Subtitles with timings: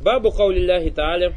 [0.00, 1.34] Бабу хаулилляхи та'аля.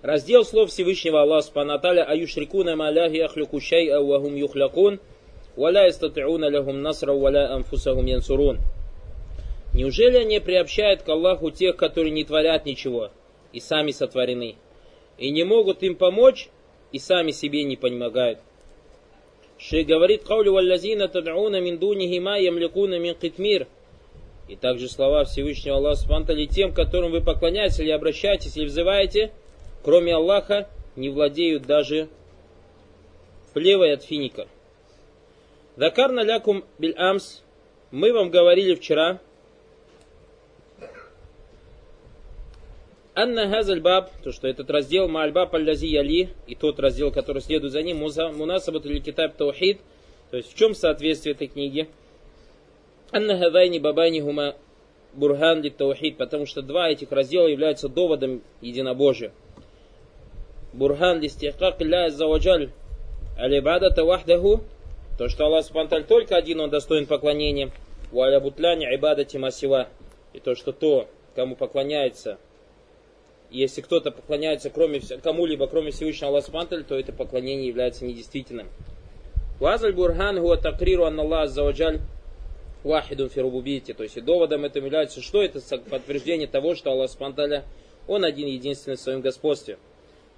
[0.00, 5.00] Раздел слов Всевышнего Аллаха Субхану Таля «Аюшрикуна маляхи ахлюку шай'a вахум юхлякун,
[5.56, 8.60] валя истати'уна лахум насра, валя анфусахум янсурун».
[9.74, 13.10] Неужели они приобщают к Аллаху тех, которые не творят ничего
[13.52, 14.54] и сами сотворены,
[15.18, 16.48] и не могут им помочь,
[16.92, 18.38] и сами себе не помогают?
[19.58, 23.66] Шей говорит, «Каули валлазина тад'уна мин дунихи ма ямликуна мин китмир».
[24.48, 29.30] И также слова Всевышнего Аллаха Субтитры тем, которым вы поклоняетесь или обращаетесь, или взываете,
[29.82, 32.08] кроме Аллаха, не владеют даже
[33.52, 34.48] плевой от финика.
[35.76, 37.42] Дакарна лякум биль амс.
[37.90, 39.20] Мы вам говорили вчера,
[43.20, 47.72] Анна Газаль Баб, то что этот раздел Маальбаб Аль-Лази Яли и тот раздел, который следует
[47.72, 49.80] за ним, Мунасабат или Китаб Таухид,
[50.30, 51.88] то есть в чем соответствие этой книги?
[53.10, 54.54] Анна Гадайни Бабайни Гума
[55.14, 59.32] Бурхан Ли Таухид, потому что два этих раздела являются доводом единобожия.
[60.72, 62.70] Бурхан Ли Стихак Ля Заваджаль
[63.36, 64.62] Алибадата Вахдаху,
[65.18, 67.72] то что Аллах Субтитры только один, он достоин поклонения.
[68.12, 69.88] Валя Бутляни Ибадати Масива,
[70.34, 72.38] и то, что то, кому поклоняется
[73.50, 78.68] если кто-то поклоняется кроме, кому-либо, кроме Всевышнего Аллаха Субтитры, то это поклонение является недействительным.
[79.60, 82.00] Вазаль Бурхан хуа такриру анна Аллах заваджаль
[82.84, 83.92] вахидун фирубубити.
[83.92, 85.60] То есть и доводом этим является, что это
[85.90, 87.64] подтверждение того, что Аллах Субтитры,
[88.06, 89.78] Он один единственный в своем господстве.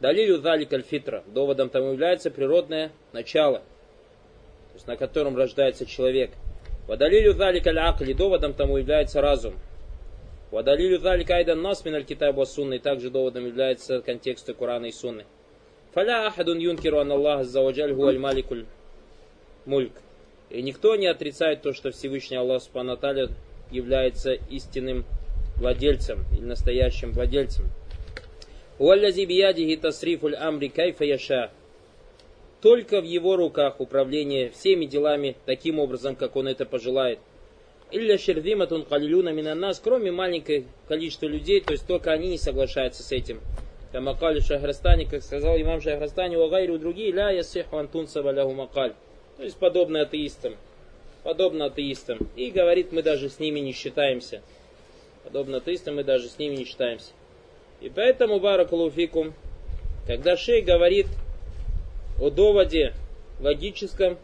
[0.01, 1.23] Далилю далик аль-фитра.
[1.27, 6.31] Доводом тому является природное начало, то есть на котором рождается человек.
[6.89, 8.15] Вадалилю далик аль-акли.
[8.15, 9.55] Доводом тому является разум.
[10.51, 12.79] Вадалилю залика айдан нас миналь китаба сунны.
[12.79, 15.25] Также доводом является контексты Корана и Сунны.
[15.93, 18.67] Фаля ахадун юнкиру ан Аллах заваджаль гуаль маликуль
[19.65, 19.93] мульк.
[20.51, 22.99] И никто не отрицает то, что Всевышний Аллах Субхану
[23.71, 25.05] является истинным
[25.57, 27.67] владельцем или настоящим владельцем.
[28.79, 31.51] Уаллази биядихи тасрифуль амри кайфа яша.
[32.61, 37.21] Только в его руках управление всеми делами таким образом, как он это пожелает.
[37.93, 43.11] Илля шердиматун калилюна минаннас, кроме маленького количества людей, то есть только они не соглашаются с
[43.11, 43.41] этим.
[43.93, 48.95] Камакали Шахрастани, как сказал имам Шахрастани, уагайру другие, ля ясиху антун сабаляху макаль.
[49.37, 50.55] То есть подобно атеистам.
[51.25, 52.19] Подобно атеистам.
[52.37, 54.43] И говорит, мы даже с ними не считаемся.
[55.25, 57.13] Подобно атеистам, мы даже с ними не считаемся.
[57.81, 59.35] И поэтому, баракалуфикум,
[60.07, 61.07] когда шей говорит
[62.21, 62.95] о доводе
[63.41, 64.19] логическом,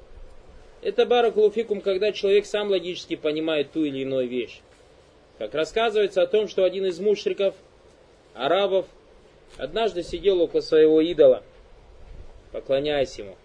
[0.83, 4.61] это баракулуфикум, когда человек сам логически понимает ту или иную вещь.
[5.39, 7.55] Как рассказывается о том, что один из мушриков,
[8.35, 8.87] арабов,
[9.59, 11.43] однажды сидел около своего идола,
[12.53, 13.37] поклоняясь ему.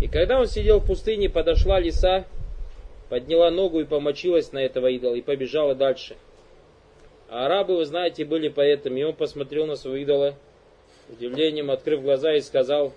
[0.00, 2.24] И когда он сидел в пустыне, подошла лиса,
[3.08, 6.16] подняла ногу и помочилась на этого идола и побежала дальше.
[7.28, 10.34] А арабы, вы знаете, были поэтами, и он посмотрел на своего идола,
[11.08, 12.92] удивлением открыв глаза и сказал,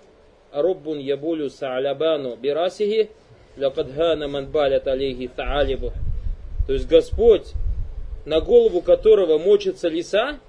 [0.50, 3.10] «Аруббун ябулю са'алябану бирасихи
[3.56, 5.92] Лякадхана манбалят алейхи таалибу.
[6.66, 7.52] То есть Господь,
[8.24, 10.40] на голову которого мочится лиса,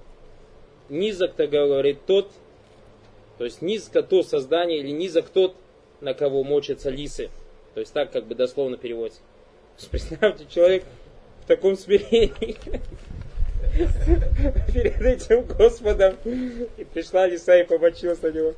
[0.89, 2.31] низок-то говорит тот,
[3.37, 5.55] то есть низко то создание или низок тот,
[6.01, 7.29] на кого мочатся лисы.
[7.73, 9.21] То есть так как бы дословно переводится.
[9.91, 10.85] Представьте, человек
[11.43, 12.55] в таком смирении
[14.73, 16.15] перед этим Господом.
[16.77, 18.53] И пришла лиса и помочилась на него.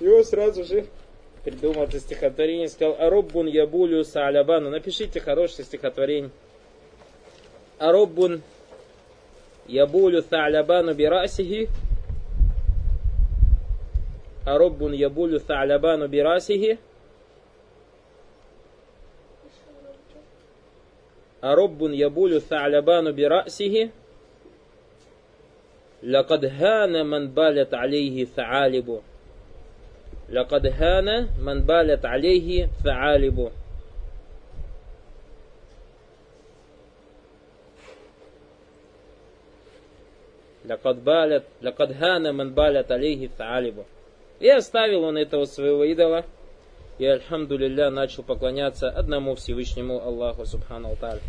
[0.00, 0.86] Его сразу же
[1.44, 4.70] придумал это стихотворение, сказал «Араббун ябулю саалябану».
[4.70, 6.30] Напишите хорошее стихотворение.
[7.78, 8.42] «Араббун
[9.66, 11.68] ябулю саалябану бирасихи».
[14.44, 16.78] «Араббун ябулю саалябану бирасихи».
[21.40, 23.92] «Араббун ябулю саалябану бирасихи».
[26.02, 29.02] «Лакад хана ман балят алейхи саалибу».
[30.30, 33.52] Лякад хана ман алейхи фаалибу.
[40.64, 43.86] Лякад балят, лякад хана алейхи фаалибу.
[44.38, 46.24] И оставил он этого своего идола,
[46.98, 51.20] и, альхамдулилля, начал поклоняться одному Всевышнему Аллаху, субхану Алталь.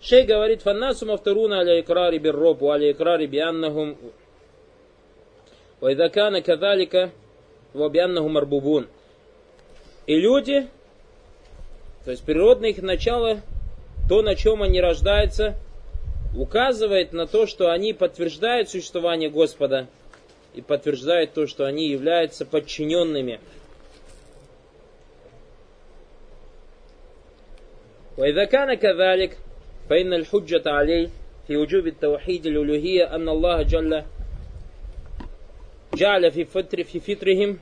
[0.00, 3.96] Шей говорит, фаннасу мафтаруна аля икрари бирробу, аля икрари бианнахум
[5.84, 7.10] وإذا Кадалика, كذلك
[7.74, 8.88] Марбубун.
[10.06, 10.66] И люди,
[12.06, 13.42] то есть природное их начало,
[14.08, 15.56] то, на чем они рождаются,
[16.34, 19.86] указывает на то, что они подтверждают существование Господа
[20.54, 23.40] и подтверждают то, что они являются подчиненными.
[28.16, 29.38] وإذا Кадалик, كذلك
[29.90, 31.10] فإن الحجة عليه
[31.46, 34.04] في وجوب التوحيد الألوهية أن الله جل
[35.94, 37.60] Джаля фи фитрихим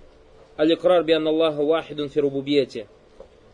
[0.57, 2.87] аликрар биан Аллаха вахидун фи рубубиете.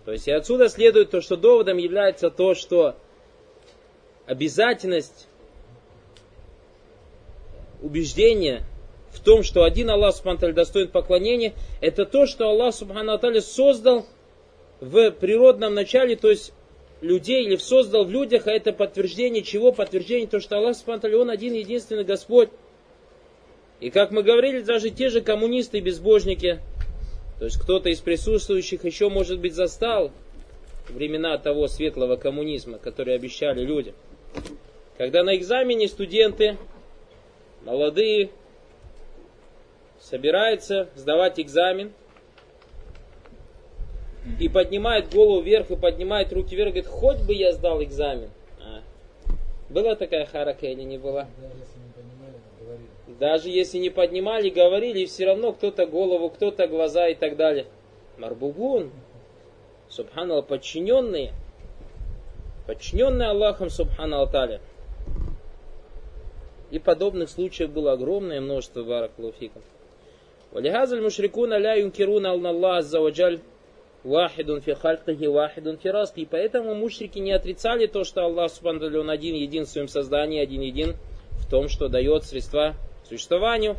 [0.04, 2.96] То есть и отсюда следует то, что доводом является то, что
[4.26, 5.28] обязательность
[7.82, 8.64] убеждения
[9.10, 14.06] в том, что один Аллах Субхану достоин поклонения, это то, что Аллах Субхану создал
[14.80, 16.52] в природном начале, то есть
[17.00, 19.72] людей или создал в людях, а это подтверждение чего?
[19.72, 22.50] Подтверждение то, что Аллах Субхану Он один единственный Господь.
[23.80, 26.60] И как мы говорили, даже те же коммунисты и безбожники,
[27.38, 30.10] то есть кто-то из присутствующих еще, может быть, застал
[30.88, 33.94] времена того светлого коммунизма, который обещали людям.
[34.96, 36.56] Когда на экзамене студенты,
[37.64, 38.30] молодые,
[40.00, 41.92] собираются сдавать экзамен,
[44.38, 48.30] и поднимает голову вверх, и поднимает руки вверх, говорит, хоть бы я сдал экзамен.
[48.60, 48.82] А.
[49.70, 51.28] Была такая харака или не была?
[53.08, 57.66] Даже если не поднимали, говорили, все равно кто-то голову, кто-то глаза и так далее.
[58.19, 58.90] Марбугун,
[59.88, 61.32] субханаллах, подчиненные,
[62.66, 64.60] подчиненные Аллахом, субханаллах таля.
[66.70, 69.62] И подобных случаев было огромное множество, баракулуфикам.
[70.52, 73.40] Валихазаль мушрикуна ля юнкируна Аллах аззаваджаль
[74.04, 75.90] вахидун фи хальтахи вахидун фи.
[76.16, 80.43] И поэтому мушрики не отрицали то, что Аллах Субхану он один един в своем создании,
[80.43, 80.94] один един
[81.38, 82.75] в том, что дает средства
[83.08, 83.76] существованию.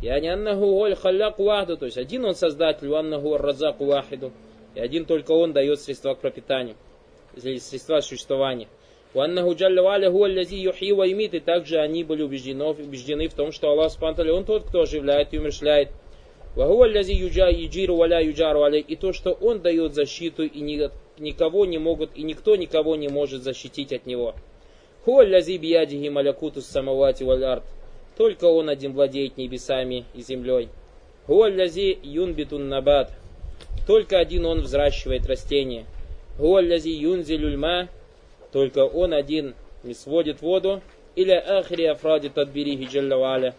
[0.00, 4.32] И аннаху голь халляк вахду, то есть один он создатель, аннаху разак вахиду.
[4.74, 6.76] И один только он дает средства к пропитанию,
[7.36, 8.68] средства существования.
[9.14, 13.68] Уаннаху джалля валя хуаллязи юхи ва И также они были убеждены, убеждены в том, что
[13.68, 15.90] Аллах Субхану он тот, кто оживляет и умершляет.
[16.56, 18.80] Вагуаллязи юджа юджиру валя юджару алей.
[18.80, 20.88] И то, что он дает защиту, и
[21.18, 24.34] никого не могут, и никто никого не может защитить от него.
[25.04, 27.62] Хуаллязи биядихи малякуту самавати валь.
[28.16, 30.68] Только он один владеет небесами и землей.
[31.26, 33.12] Хуаллязи юнбитун набат.
[33.86, 35.86] Только один он взращивает растения.
[36.36, 37.88] Хуаллязи юнзилюльма.
[38.52, 40.82] Только он один не сводит воду.
[41.16, 43.54] Или ахри афради тадбирихи джаллаваля.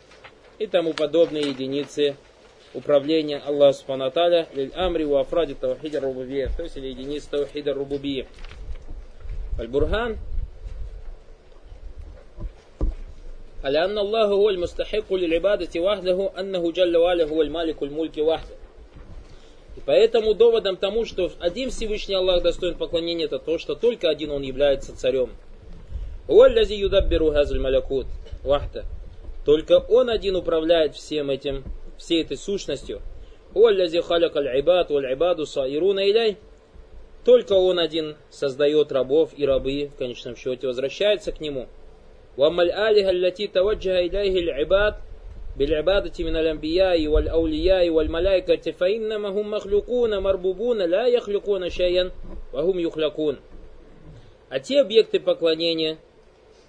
[0.59, 2.15] И тому подобные единицы
[2.73, 7.73] управления Аллаха Субхану Аталя лиль амри у афради таухида рубубия, то есть или единиц таухида
[7.73, 8.27] рубубия.
[9.59, 10.17] Аль-Бурхан
[13.64, 18.54] على أن الله هو المستحق للعبادة وحده أنه جل وعلا هو المالك الملك وحده.
[19.76, 24.32] И поэтому доводом тому, что один Всевышний Аллах достоин поклонения, это то, что только один
[24.32, 25.30] Он является царем.
[26.26, 28.06] Уаллази юдаббиру хазаль малякут
[28.42, 28.84] вахта.
[29.44, 31.64] Только Он один управляет всем этим
[31.98, 33.02] всей этой сущностью.
[33.54, 36.38] Уаллязи халяк аль-ибад, валь-ибаду саируна иляй.
[37.24, 41.66] Только он один создает рабов, и рабы в конечном счете возвращаются к нему.
[42.36, 44.94] وأما الآلهة التي توجه إليه العباد
[45.58, 52.10] بالعبادة من الأنبياء والأولياء والملائكة فإنما هم مخلوقون مربوبون لا يخلقون شيئا
[52.52, 53.36] وهم يخلقون.
[54.50, 55.98] А те объекты поклонения,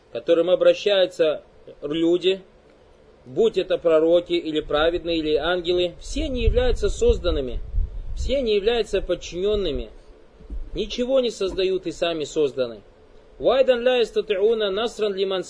[0.09, 1.43] к которым обращаются
[1.81, 2.41] люди,
[3.25, 7.59] будь это пророки или праведные, или ангелы, все не являются созданными,
[8.17, 9.89] все не являются подчиненными,
[10.73, 12.81] ничего не создают и сами созданы.
[13.38, 15.42] Вайдан ля истатиуна насран лиман.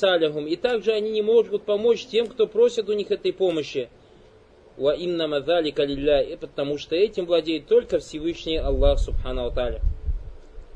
[0.47, 3.88] И также они не могут помочь тем, кто просит у них этой помощи.
[4.76, 6.37] Ва инна мадалика лилля.
[6.38, 9.81] Потому что этим владеет только Всевышний Аллах Субхану Аталя.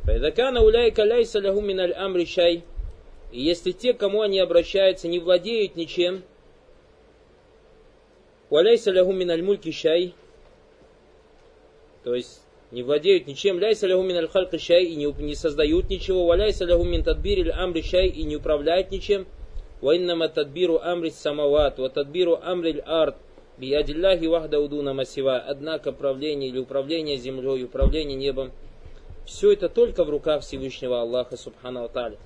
[0.04, 2.64] Файдакана уляйка ляйса лягу миналь амри шай.
[3.32, 6.22] И если те, кому они обращаются, не владеют ничем,
[8.48, 10.14] Валяйса лягу миналь мульки шай.
[12.04, 13.58] То есть не владеют ничем.
[13.58, 16.26] Ляйса лягу миналь халька шай и не, не создают ничего.
[16.26, 19.26] Валяйса лягу мин тадбир амри шай и не управляют ничем.
[19.80, 23.16] Ваиннама тадбиру амри самават, ва тадбиру амри арт.
[23.58, 25.38] Биядилляхи вахда удуна масива.
[25.38, 28.52] Однако правление или управление землей, управление небом,
[29.24, 32.16] все это только в руках Всевышнего Аллаха Субхану Аталя.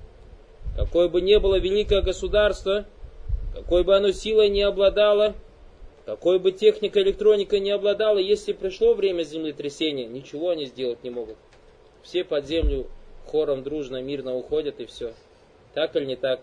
[0.77, 2.85] Какое бы ни было великое государство,
[3.53, 5.35] какой бы оно силой не обладало,
[6.05, 11.37] какой бы техника электроника не обладала, если пришло время землетрясения, ничего они сделать не могут.
[12.01, 12.87] Все под землю
[13.25, 15.13] хором дружно, мирно уходят и все.
[15.73, 16.41] Так или не так?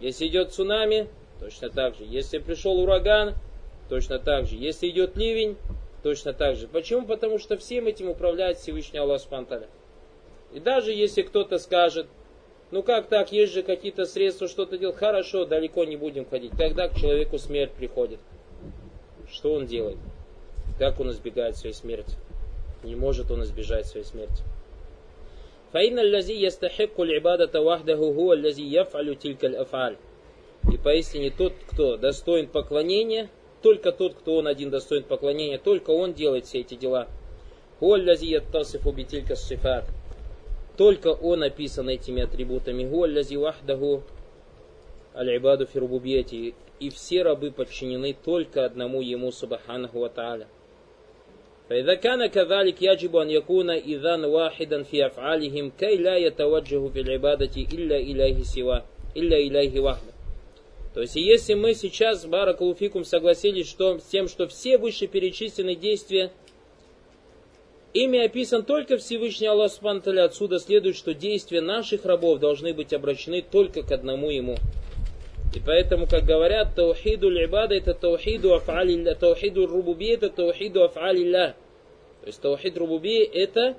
[0.00, 1.08] Если идет цунами,
[1.40, 2.04] точно так же.
[2.04, 3.34] Если пришел ураган,
[3.88, 4.56] точно так же.
[4.56, 5.56] Если идет ливень,
[6.02, 6.66] точно так же.
[6.66, 7.06] Почему?
[7.06, 9.68] Потому что всем этим управляет Всевышний Аллах Субтитры.
[10.52, 12.06] И даже если кто-то скажет,
[12.72, 16.52] ну как так, есть же какие-то средства что-то делать, хорошо, далеко не будем ходить.
[16.58, 18.18] Тогда к человеку смерть приходит.
[19.31, 19.97] Что он делает?
[20.79, 22.15] Как он избегает своей смерти?
[22.83, 24.43] Не может он избежать своей смерти.
[25.73, 29.97] فإن الذي يستحق العبادة وحده هو الذي يفعل تلك الأفعال.
[30.71, 33.29] И поистине тот, кто достоин поклонения,
[33.61, 37.07] только тот, кто он один достоин поклонения, только он делает все эти дела.
[37.81, 39.83] هو الذي يتصف بتلك الصفات.
[40.77, 42.85] Только он описан этими атрибутами.
[42.85, 43.99] هو الذي وحده
[45.17, 46.53] العباد في ربوبيته.
[46.79, 50.47] И все рабы подчинены только одному ему, субханаху ва та'аля.
[51.69, 57.61] فإذا كان كذلك يجب أن يكون إذان واحدا في أفعالهم كي لا يتوجه في العبادة
[57.73, 58.83] إلا إليه سواه
[59.17, 60.13] إلا إليه وحده.
[60.93, 66.31] То есть, если мы сейчас, Баракалуфикум, согласились что, с тем, что все вышеперечисленные действия,
[67.93, 73.41] ими описан только Всевышний Аллах Субтитры, отсюда следует, что действия наших рабов должны быть обращены
[73.41, 74.57] только к одному Ему.
[75.54, 81.56] И поэтому, как говорят, таухиду ибада это таухиду афалилля, таухиду рубуби это таухиду афалилля.
[82.20, 83.76] То есть таухид рубуби это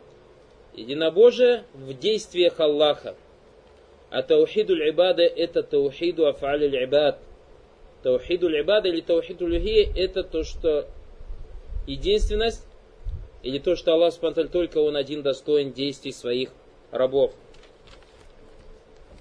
[0.73, 3.15] единобожие в действиях Аллаха.
[4.09, 7.19] А таухиду ибада это таухиду афалиль ибад.
[8.01, 10.87] Таухиду ибада или таухиду люхи это то, что
[11.85, 12.65] единственность
[13.43, 16.49] или то, что Аллах Субтитры только Он один достоин действий своих
[16.91, 17.33] рабов.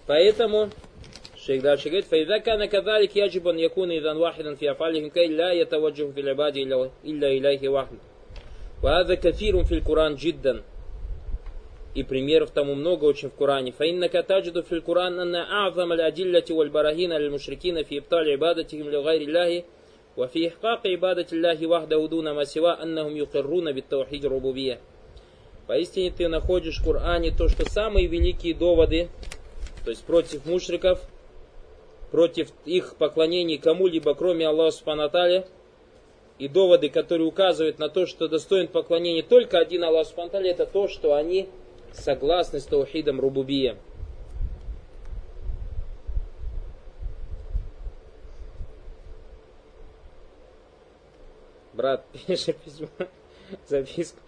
[0.06, 0.70] Поэтому
[1.47, 5.51] Шейх дальше говорит, فإذا كان كذلك يجب أن يكون إذا واحدا في أفعالهم كي لا
[5.51, 6.57] يتوجه في العباد
[7.05, 7.97] إلا إليه واحد.
[8.83, 10.63] وهذا كثير في القرآن جدا.
[11.95, 13.71] И примеров тому много очень в Коране.
[13.71, 19.63] فإنك تجد في القرآن أن أعظم الأدلة والبراهين للمشركين في إبطال عبادتهم لغير الله
[20.17, 24.79] وفي إحقاق عبادة الله وحده دون ما سوى أنهم يقرون بالتوحيد الربوبية.
[25.67, 29.09] Поистине ты находишь в Коране то, что самые великие доводы,
[29.83, 31.13] то есть против мушриков –
[32.10, 35.44] против их поклонений кому-либо, кроме Аллаха Субхану
[36.38, 40.88] и доводы, которые указывают на то, что достоин поклонения только один Аллах Субхану это то,
[40.88, 41.48] что они
[41.92, 43.76] согласны с Таухидом Рубубия.
[51.72, 52.88] Брат пишет письмо,
[53.66, 54.18] записку.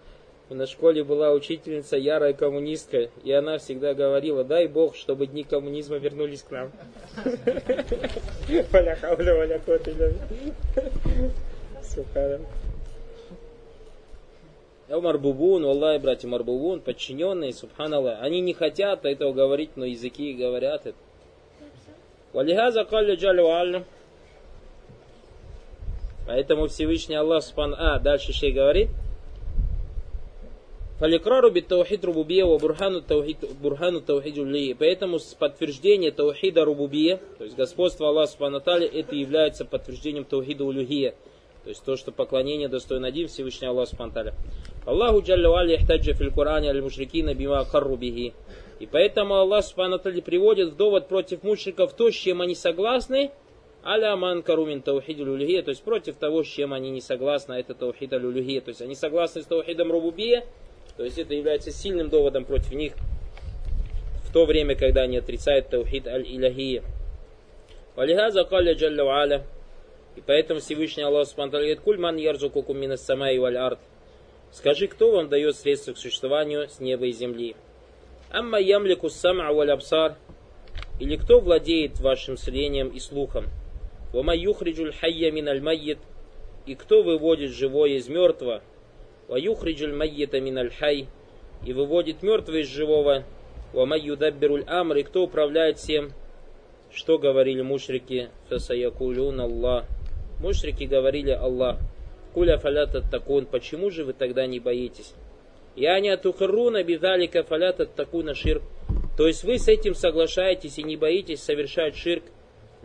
[0.53, 5.95] На школе была учительница ярая коммунистка, и она всегда говорила, дай Бог, чтобы дни коммунизма
[5.95, 6.71] вернулись к нам.
[8.73, 10.13] Валя хауля, валя котиля.
[14.89, 20.85] Умар Бубун, Аллах, братья Марбубун, подчиненные, субханаллах, они не хотят этого говорить, но языки говорят
[20.85, 20.97] это.
[22.33, 23.85] Валихаза калля джалю
[26.27, 27.73] Поэтому Всевышний Аллах Субхан...
[27.77, 28.89] А, дальше шей говорит,
[31.01, 37.57] Фаликрару бит таухид рубубия ва бурхану таухид, бурхану таухид Поэтому подтверждение таухида рубубия, то есть
[37.57, 41.15] господство Аллаха Субхану это является подтверждением таухида улюхия.
[41.63, 44.33] То есть то, что поклонение достойно один Всевышний Аллах Субхану
[44.85, 48.35] Аллаху джалля вали ихтаджа фил Коране аль мушрикина бима харру бихи.
[48.79, 53.31] И поэтому Аллах Субхану приводит в довод против мушриков то, с чем они согласны,
[53.83, 58.13] аля ман карумин то есть против того, с чем они не согласны, а это таухид
[58.13, 58.61] улюхия.
[58.61, 60.45] То есть они согласны с таухидом рубубия,
[60.97, 62.93] то есть это является сильным доводом против них
[64.31, 66.83] в то время, когда они отрицают таухид аль-иляхия.
[67.95, 69.43] Валихаза калля джалля ва'аля.
[70.15, 73.79] И поэтому Всевышний Аллах Субхану говорит, «Куль ман ярзукукум минас самай валь арт».
[74.51, 77.55] Скажи, кто вам дает средства к существованию с неба и земли?
[78.29, 80.15] Амма ямлику сам'a валь абсар.
[80.99, 83.45] Или кто владеет вашим зрением и слухом?
[84.13, 85.97] Вама юхриджуль хайя мин аль.
[86.65, 88.61] И кто выводит живое из мертвого?
[89.31, 91.07] «Ваюхриджуль майета миналь хай»
[91.65, 93.23] и выводит мертвого из живого,
[93.71, 96.11] «Вамайюдаббируль амр» и кто управляет всем,
[96.91, 99.85] что говорили мушрики, «Фасаякулюн Аллах».
[100.41, 101.77] Мушрики говорили «Аллах».
[102.33, 105.13] «Куля фалята такун» почему же вы тогда не боитесь?
[105.77, 108.63] «Я не атухаруна бидалика фалята такуна ширк»
[109.17, 112.25] То есть вы с этим соглашаетесь и не боитесь совершать ширк.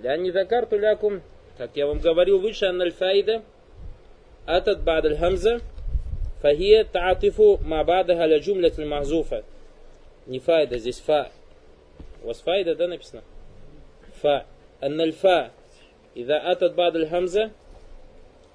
[0.00, 1.22] Ля не закарту лякум,
[1.58, 3.42] как я вам говорил выше, анальфаида,
[4.44, 5.60] атат бадаль хамза,
[6.40, 9.44] Фахия таатифу мабадаха ля джумлят махзуфа.
[10.26, 11.30] Не файда, здесь фа.
[12.22, 13.22] У вас файда, да, написано?
[14.20, 14.44] Фа.
[14.80, 15.50] Анналь фа.
[16.14, 17.52] Ида атат бадаль хамза.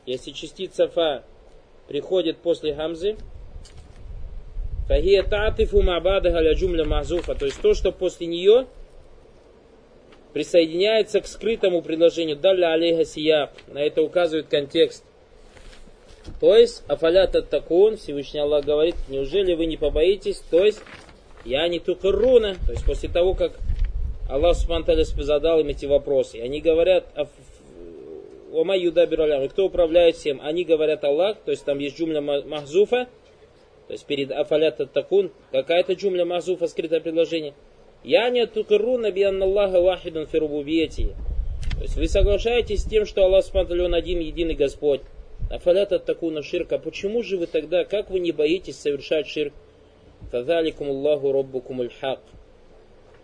[0.05, 1.23] Если частица фа
[1.87, 3.17] приходит после хамзы,
[4.87, 7.33] Фахия таатифу мабадаха ля джумля махзуфа.
[7.33, 8.67] То есть то, что после нее
[10.33, 12.35] присоединяется к скрытому предложению.
[12.35, 13.51] Далля алейха сияб.
[13.67, 15.05] На это указывает контекст.
[16.39, 20.41] То есть, афалята такун, Всевышний Аллах говорит, неужели вы не побоитесь?
[20.49, 20.81] То есть,
[21.45, 23.53] я не тукруна, то есть после того, как
[24.29, 26.39] Аллах Субтитры задал им эти вопросы.
[26.39, 27.05] Они говорят,
[28.53, 29.07] Ома юда
[29.47, 30.39] кто управляет всем?
[30.41, 33.07] Они говорят Аллах, то есть там есть джумля махзуфа,
[33.87, 37.53] То есть перед афалят такун какая-то джумля мазуфа, скрытое предложение.
[38.03, 41.15] Я не тукру наби Аллаха вахидан фирубубиети.
[41.75, 45.01] То есть вы соглашаетесь с тем, что Аллах смотрел он один единый Господь.
[45.51, 46.79] Афалят такуна ширка.
[46.79, 49.53] Почему же вы тогда, как вы не боитесь совершать ширк?
[50.31, 52.21] Фадаликум Аллаху роббукум хак.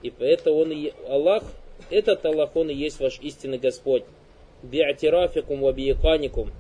[0.04, 1.44] И это он и Аллах,
[1.90, 4.04] этот Аллах, он и есть ваш истинный Господь.
[4.62, 6.52] Биатирафикум ва бияканикум.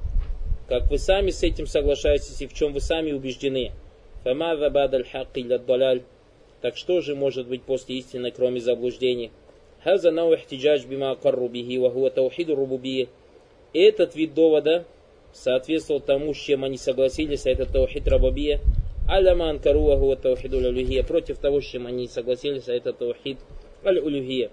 [0.69, 3.73] Как вы сами с этим соглашаетесь и в чем вы сами убеждены.
[4.23, 5.33] Фамада бадаль хак
[5.65, 6.03] даляль.
[6.61, 9.31] Так что же может быть после истины, кроме заблуждений?
[13.73, 14.85] Этот вид довода
[15.37, 18.59] соответствовал тому, с чем они согласились, а это таухид рабабия.
[19.07, 21.03] Аляма анкару ва хуа таухиду алюхия.
[21.03, 23.37] Против того, с чем они согласились, а это таухид
[23.85, 24.49] аль-улюхия.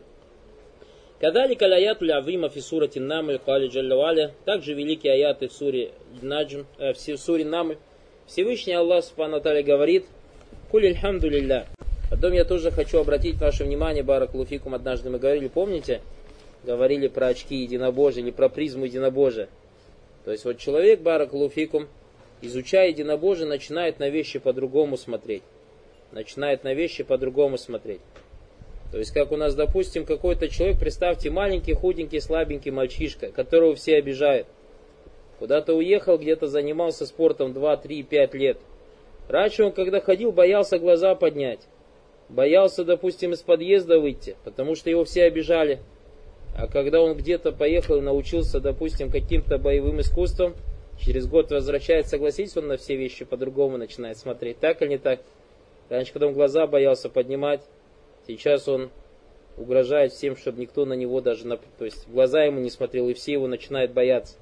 [1.21, 3.01] Кадали калаят лявима фи сурати
[3.45, 4.33] кали джаллаваля.
[4.45, 7.77] Также великие аяты в суре Наджм, э, в суре Намль.
[8.27, 10.05] Всевышний Аллах Субхану говорит,
[10.71, 11.31] Куль ильхамду
[12.11, 16.01] Потом я тоже хочу обратить ваше внимание, Барак Луфикум, однажды мы говорили, помните,
[16.65, 19.49] говорили про очки единобожия или про призму единобожия.
[20.25, 21.89] То есть вот человек, Барак Луфикум,
[22.41, 25.43] изучая единобожие, начинает на вещи по-другому смотреть.
[26.13, 28.01] Начинает на вещи по-другому смотреть.
[28.93, 33.97] То есть, как у нас, допустим, какой-то человек, представьте, маленький, худенький, слабенький мальчишка, которого все
[33.97, 34.47] обижают.
[35.41, 38.59] Куда-то уехал, где-то занимался спортом 2, 3, 5 лет.
[39.29, 41.61] Раньше он, когда ходил, боялся глаза поднять.
[42.29, 45.81] Боялся, допустим, из подъезда выйти, потому что его все обижали.
[46.57, 50.55] А когда он где-то поехал и научился, допустим, каким-то боевым искусством,
[50.99, 54.61] через год возвращается, согласитесь, он на все вещи по-другому начинает смотреть.
[54.61, 55.21] Так или не так?
[55.89, 57.61] Раньше, когда он глаза боялся поднимать,
[58.27, 58.91] сейчас он
[59.57, 63.09] угрожает всем, чтобы никто на него даже, на, то есть в глаза ему не смотрел,
[63.09, 64.37] и все его начинают бояться.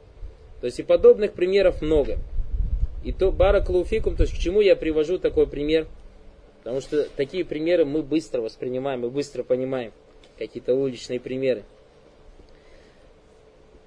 [0.60, 2.18] То есть и подобных примеров много.
[3.04, 5.86] И то баракалуфикум, то есть к чему я привожу такой пример–
[6.62, 9.92] Потому что такие примеры мы быстро воспринимаем, мы быстро понимаем.
[10.38, 11.64] Какие-то уличные примеры.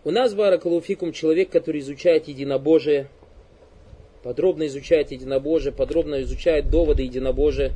[0.05, 3.07] У нас, Баракалуфикум, человек, который изучает единобожие,
[4.21, 7.71] подробно изучает единобожие, подробно изучает доводы единобожия,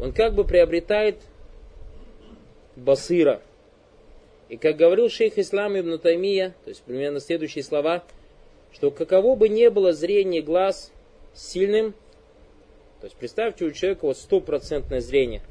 [0.00, 1.18] он как бы приобретает
[2.74, 3.40] басыра.
[4.48, 8.02] И как говорил шейх Ислам ибн Таймия, то есть примерно следующие слова,
[8.72, 10.90] что каково бы ни было зрение глаз
[11.32, 11.92] сильным,
[13.00, 15.42] то есть представьте, у человека вот стопроцентное зрение.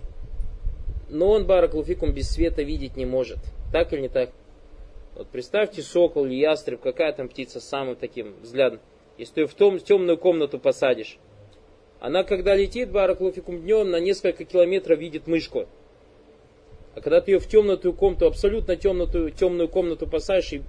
[1.10, 3.38] Но он, бараклуфикум, без света видеть не может.
[3.72, 4.32] Так или не так?
[5.16, 8.80] Вот представьте сокол или ястреб, какая там птица с самым таким взглядом.
[9.18, 11.18] Если ты в том, темную комнату посадишь,
[12.00, 15.68] она когда летит, бараклуфикум, днем на несколько километров видит мышку.
[16.96, 20.62] А когда ты ее в темную комнату, абсолютно темную, темную комнату посадишь, и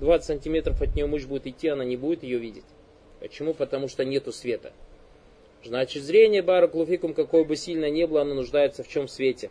[0.00, 2.64] 20 сантиметров от нее мышь будет идти, она не будет ее видеть.
[3.20, 3.54] Почему?
[3.54, 4.72] Потому что нету света.
[5.62, 9.50] Значит, зрение Бараклуфикум, какое бы сильно ни было, оно нуждается в чем свете.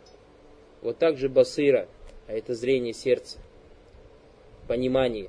[0.82, 1.88] Вот так же басыра,
[2.26, 3.38] а это зрение сердца,
[4.70, 5.28] понимание.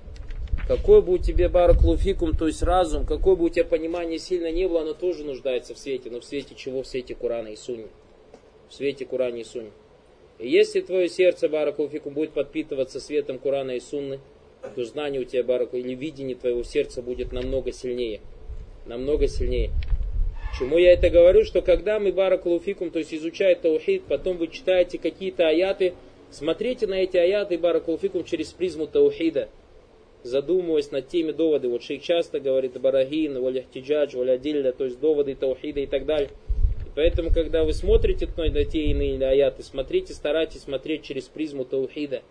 [0.68, 4.68] Какой бы у тебя бараклуфикум, то есть разум, какое бы у тебя понимание сильно не
[4.68, 6.12] было, оно тоже нуждается в свете.
[6.12, 6.84] Но в свете чего?
[6.84, 7.88] В свете Курана и Сунни.
[8.70, 9.72] В свете Курана и Сунни.
[10.38, 14.20] И если твое сердце, бараклуфикум, будет подпитываться светом Курана и Сунны,
[14.76, 18.22] то знание у тебя, бараку, или видение твоего сердца будет намного сильнее.
[18.86, 19.72] Намного сильнее.
[20.60, 25.00] Чему я это говорю, что когда мы баракулуфикум, то есть изучаем таухид, потом вы читаете
[25.00, 25.96] какие-то аяты,
[26.32, 29.50] смотрите на эти аяты баракулуфикум через призму таухида,
[30.24, 31.72] задумываясь над теми доводами.
[31.72, 36.30] Вот шейх часто говорит барагин, валяхтиджадж, валядилля, то есть доводы таухида и так далее.
[36.86, 42.22] И поэтому, когда вы смотрите на те иные аяты, смотрите, старайтесь смотреть через призму таухида.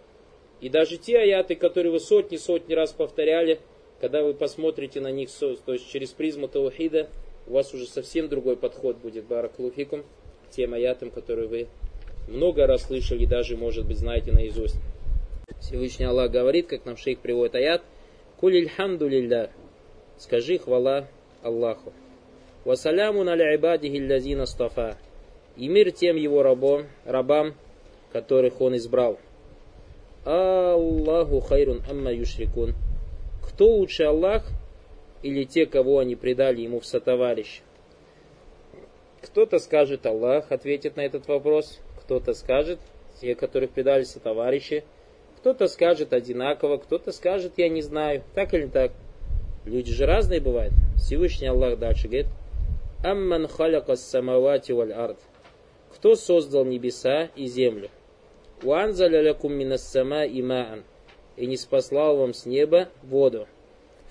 [0.61, 3.61] И даже те аяты, которые вы сотни-сотни раз повторяли,
[4.01, 7.09] когда вы посмотрите на них, то есть через призму таухида,
[7.47, 10.05] у вас уже совсем другой подход будет, баракулуфикум,
[10.47, 11.69] к тем аятам, которые вы
[12.31, 14.77] много раз слышали, даже, может быть, знаете наизусть.
[15.61, 17.83] Всевышний Аллах говорит, как нам шейх приводит аят,
[18.39, 19.51] «Куль ильхамду лилля»
[20.17, 21.07] Скажи хвала
[21.43, 21.93] Аллаху.
[22.65, 24.97] «Вассаляму на ибадихи лязина стафа»
[25.57, 27.55] И мир тем его рабом, рабам,
[28.13, 29.19] которых он избрал.
[30.25, 32.75] Аллаху хайрун амма юшрикун.
[33.43, 34.47] Кто лучше Аллах
[35.23, 37.61] или те, кого они предали ему в сотоварищ?
[39.23, 41.79] Кто-то скажет Аллах, ответит на этот вопрос.
[42.11, 42.81] Кто-то скажет
[43.21, 44.83] те, которых предали сотоварищи.
[45.37, 48.25] Кто-то скажет одинаково, кто-то скажет я не знаю.
[48.35, 48.91] Так или не так?
[49.65, 50.73] Люди же разные бывают.
[50.97, 52.27] Всевышний Аллах дальше говорит.
[53.05, 55.19] Амман халяка самавати валь ард.
[55.95, 57.91] Кто создал небеса и землю?
[58.65, 60.83] Уанзаля лякум минас сама имаан.
[61.37, 63.47] И не спаслал вам с неба воду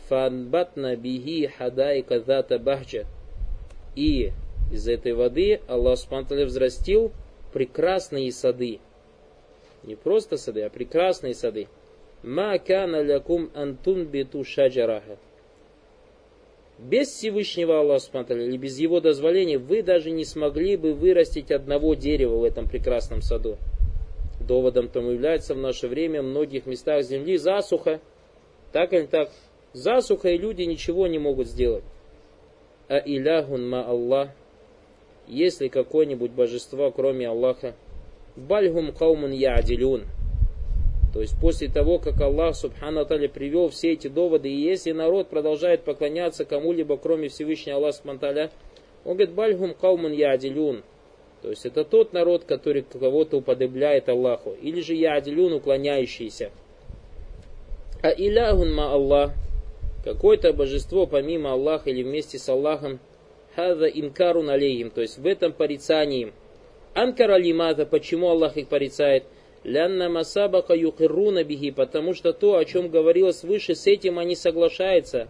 [0.08, 3.06] фанбатна бихи хадайка зата бахча.
[3.98, 4.32] И
[4.72, 7.12] из этой воды Аллах Субтитры взрастил
[7.52, 8.80] прекрасные сады.
[9.84, 11.68] Не просто сады, а прекрасные сады.
[12.24, 15.18] Ма кана лякум антун биту шаджараха.
[16.80, 21.94] Без Всевышнего Аллаха Субтитры или без его дозволения вы даже не смогли бы вырастить одного
[21.94, 23.58] дерева в этом прекрасном саду.
[24.40, 28.00] Доводом тому является в наше время в многих местах земли засуха.
[28.72, 29.30] Так или так?
[29.74, 31.84] Засуха и люди ничего не могут сделать.
[32.88, 34.30] А иляхун ма Аллах,
[35.30, 37.76] если какое-нибудь божество, кроме Аллаха,
[38.36, 40.04] бальгум каумун я'дилюн.
[41.14, 45.30] То есть после того, как Аллах Субхану Аталя привел все эти доводы, и если народ
[45.30, 48.50] продолжает поклоняться кому-либо, кроме Всевышнего Аллаха Субхану
[49.06, 50.84] он говорит, бальгум каумун я'дилюн.
[51.42, 54.56] То есть это тот народ, который кого-то уподобляет Аллаху.
[54.62, 56.52] Или же я'дилюн, уклоняющийся.
[58.02, 59.32] А иляхун ма Аллах,
[60.04, 63.00] какое-то божество помимо Аллаха или вместе с Аллахом,
[63.56, 66.34] хаза инкару налейхим, то есть в этом порицании.
[66.94, 69.24] Анкара лимата, почему Аллах их порицает?
[69.64, 75.28] Лянна масабака юкируна бихи, потому что то, о чем говорилось выше, с этим они соглашаются.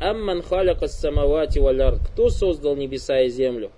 [0.00, 3.70] Амман халяка самавати валяр, кто создал небеса и землю?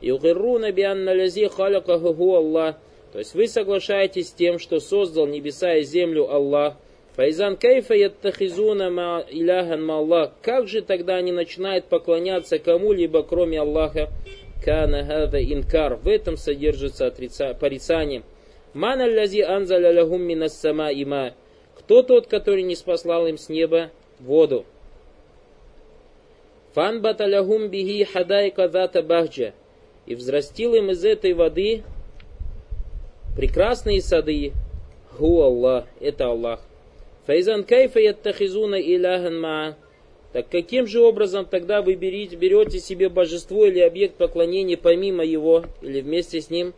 [0.00, 2.76] Юкируна бианна лязи халяка Аллах.
[3.12, 6.74] То есть вы соглашаетесь с тем, что создал небеса и землю Аллах.
[7.18, 10.30] Файзан кайфа яттахизуна ма иляхан ма Аллах.
[10.40, 14.08] Как же тогда они начинают поклоняться кому-либо, кроме Аллаха?
[14.64, 15.96] Кана хада инкар.
[15.96, 17.54] В этом содержится отрица...
[17.54, 18.22] порицание.
[18.72, 21.34] Ман аллази анзаля лахум минас сама има.
[21.74, 24.64] Кто тот, который не спаслал им с неба воду?
[26.74, 29.54] Фан баталахум бихи хадайка зата бахджа.
[30.06, 31.82] И взрастил им из этой воды
[33.36, 34.52] прекрасные сады.
[35.16, 36.67] Ху Аллах, это Аллах.
[37.28, 39.76] Файзан кайфа яттахизуна иляхан ма.
[40.32, 45.64] Так каким же образом тогда вы берете, берете себе божество или объект поклонения помимо его
[45.82, 46.72] или вместе с ним?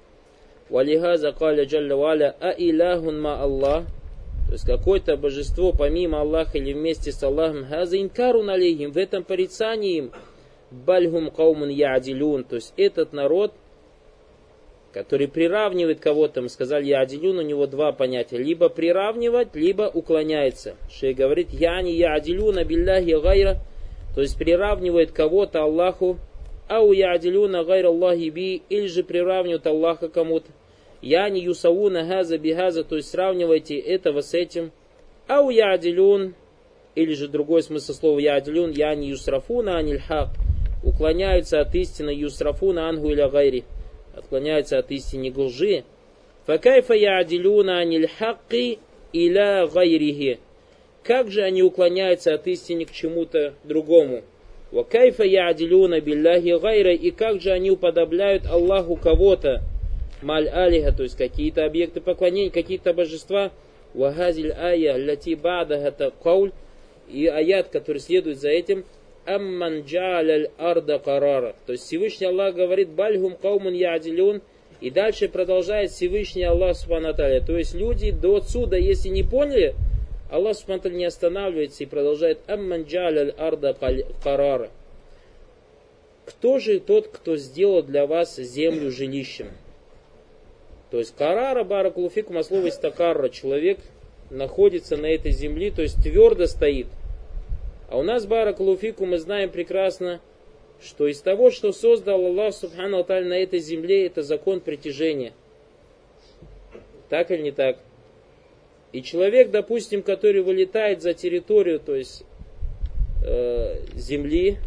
[0.69, 3.85] Валихаза каля джалля валя а иляхун ма Аллах.
[4.49, 7.65] То есть какое-то божество помимо Аллаха или вместе с Аллахом.
[7.65, 8.91] Хаза инкарун алейхим.
[8.91, 10.11] В этом порицании им.
[10.73, 12.43] Бальхум каумун яадилюн.
[12.43, 13.53] То есть этот народ–
[14.93, 20.77] который приравнивает кого-то, мы сказали, ядилюн, у него два понятия, либо приравнивать, либо уклоняется.
[20.91, 23.59] Шей говорит, я не ядилюна билляхи гайра,
[24.15, 26.19] то есть приравнивает кого-то Аллаху,
[26.69, 30.51] а у ядилюна гайра Аллахи би, или же приравнивает Аллаха кому-то.
[31.03, 34.73] Я не юсауна газа бигаза, то есть сравнивайте этого с этим.
[35.29, 36.35] А у ядилюн,
[36.95, 40.31] или же другой смысл слова ядилюн, я не юсрафуна аниль хак,
[40.83, 43.65] уклоняются от истины юсрафуна ангу или гайри
[44.21, 45.85] отклоняются от истины лжи.
[46.47, 48.09] Факайфа я'дилюна аниль
[49.13, 50.39] иля гайрихи.
[51.03, 54.23] Как же они уклоняются от истины к чему-то другому?
[54.71, 56.93] Вакайфа я'дилюна билляхи гайра.
[56.93, 59.63] И как же они уподобляют Аллаху кого-то?
[60.23, 63.51] Маль алиха, то есть какие-то объекты поклонения, какие-то божества.
[63.95, 66.53] Вагазиль ая, ляти бада кауль.
[67.09, 68.85] И аят, который следует за этим–
[69.35, 71.55] амман джаляль арда карара.
[71.67, 74.43] То есть Всевышний Аллах говорит, бальгум каумун ядилюн,
[74.81, 79.75] и дальше продолжает Всевышний Аллах Субхану То есть люди до отсюда, если не поняли,
[80.31, 83.77] Аллах Субхану не останавливается и продолжает амман джаляль арда
[84.25, 84.71] карара.
[86.25, 89.49] Кто же тот, кто сделал для вас землю жилищем?
[90.91, 93.79] То есть карара, баракулуфикум, а слово истакарра, человек
[94.29, 96.87] находится на этой земле, то есть твердо стоит–
[97.91, 100.21] а у нас, Баракулуфику, мы знаем прекрасно,
[100.81, 105.33] что из того, что создал Аллах Субхану Алталь на этой земле, это закон притяжения.
[107.09, 107.79] Так или не так?
[108.93, 112.23] И человек, допустим, который вылетает за территорию, то есть
[113.27, 114.59] э, земли,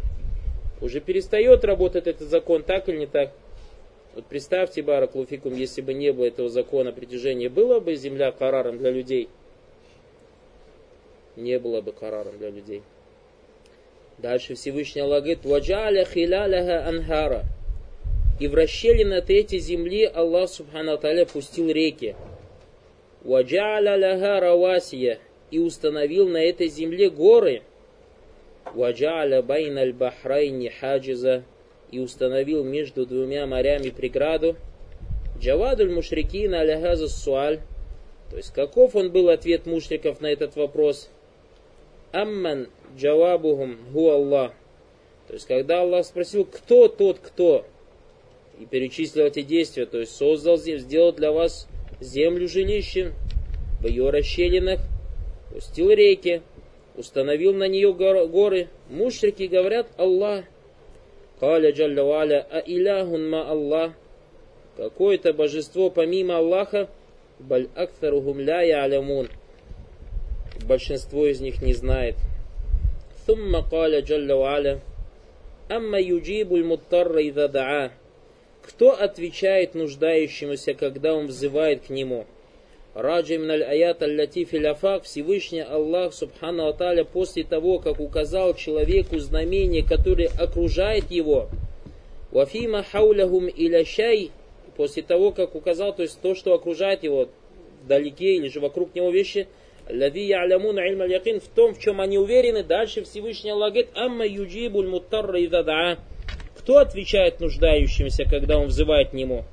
[0.82, 3.32] уже перестает работать этот закон, так или не так?
[4.14, 8.90] Вот представьте, Баракулуфикум, если бы не было этого закона притяжения, была бы земля караром для
[8.90, 9.30] людей?
[11.36, 12.82] Не было бы караром для людей.
[14.18, 17.44] Дальше Всевышний Аллах говорит, «Ваджаля хиляляха анхара».
[18.40, 22.16] И в расщелины эти земли Аллах Субхану Таля пустил реки.
[23.22, 25.18] «Ваджаля ляха равасия».
[25.50, 27.62] И установил на этой земле горы.
[28.74, 31.44] «Ваджаля байналь бахрайни хаджиза».
[31.90, 34.56] И установил между двумя морями преграду.
[35.38, 37.60] Джавадуль мушрикина аляхаза суаль.
[38.30, 41.08] То есть каков он был ответ мушриков на этот вопрос?
[42.10, 44.52] Амман джавабухум ху Аллах.
[45.26, 47.64] То есть, когда Аллах спросил, кто тот, кто,
[48.58, 51.66] и перечислил эти действия, то есть создал, сделал для вас
[52.00, 53.14] землю жилищем,
[53.80, 54.80] в ее расщелинах,
[55.52, 56.42] пустил реки,
[56.96, 58.68] установил на нее горы.
[58.88, 60.44] Мушрики говорят Аллах.
[61.40, 63.92] Каля Джалля Валя, а иляхун ма Аллах,
[64.76, 66.88] какое-то божество помимо Аллаха,
[67.40, 69.28] баль актарухум ля ялямун,
[70.66, 72.14] большинство из них не знает.
[73.27, 74.79] ثم قال جل وعلا
[75.71, 77.91] أما يجيب المضطر إذا دعاه
[78.61, 82.27] Кто отвечает нуждающемуся, когда он взывает к нему?
[82.93, 89.83] Раджи миналь аят аллати филяфак Всевышний Аллах Субхану Аталя после того, как указал человеку знамение,
[89.83, 91.49] которое окружает его,
[92.31, 94.31] вафима хаулахум илящай,
[94.75, 97.29] после того, как указал, то есть то, что окружает его
[97.83, 99.47] вдалеке или же вокруг него вещи,
[99.88, 102.62] Лади ялямун ильм якин в том, в чем они уверены.
[102.62, 105.48] Дальше Всевышний Аллах говорит, амма юджибуль муттарра и
[106.58, 109.44] Кто отвечает нуждающимся, когда он взывает к нему?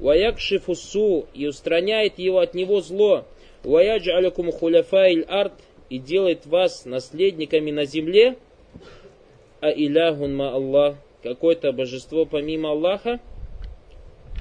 [0.00, 3.24] Ваякшифусу и устраняет его от него зло.
[3.62, 5.54] Ваяджалякум хуляфаиль арт
[5.88, 8.36] и делает вас наследниками на земле.
[9.60, 13.20] А иляхун ма Аллах, какое-то божество помимо Аллаха.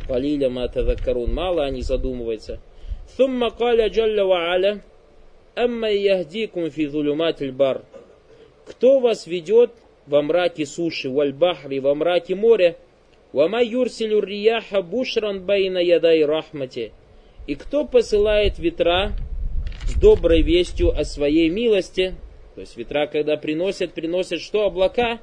[0.07, 2.59] Калиля ма тазакарун, мало они задумываются.
[3.15, 4.81] Сумма каля джалля ва аля,
[5.55, 7.83] амма яхдикум фи зулюматиль бар.
[8.65, 9.71] Кто вас ведет
[10.07, 12.75] во мраке суши, вальбахри, во мраке моря,
[13.35, 16.93] Вама юрсилю рияха бушран байна ядай рахмати.
[17.47, 19.11] И кто посылает ветра
[19.89, 22.15] с доброй вестью о своей милости,
[22.55, 24.65] то есть ветра, когда приносят, приносят что?
[24.65, 25.19] Облака.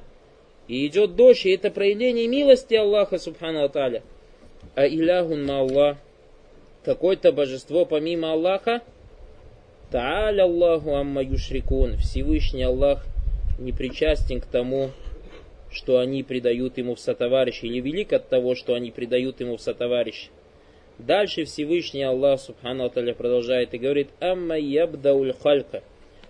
[0.67, 4.03] И идет дождь, и это проявление милости Аллаха, субхану аталя.
[4.75, 5.97] А иляхун ма Аллах,
[6.85, 8.83] какое-то божество помимо Аллаха,
[9.93, 13.05] Та'аля Аллаху амма юшрикун, Всевышний Аллах
[13.59, 14.89] не причастен к тому,
[15.69, 19.61] что они предают ему в сотоварищи, или велик от того, что они предают ему в
[19.61, 20.29] сотоварищи.
[20.97, 25.83] Дальше Всевышний Аллах Субхану Аталя продолжает и говорит, «Амма ябдауль халька».